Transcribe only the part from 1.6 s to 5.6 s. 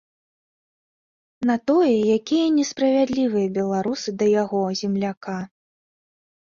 тое, якія несправядлівыя беларусы да яго, земляка.